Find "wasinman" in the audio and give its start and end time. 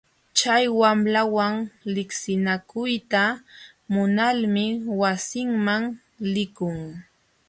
4.99-5.83